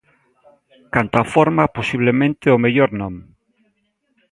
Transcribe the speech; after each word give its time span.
Canto 0.93 1.15
á 1.23 1.25
forma, 1.33 1.71
posiblemente 1.77 2.45
ao 2.49 2.61
mellor 2.65 2.89
non. 3.01 3.13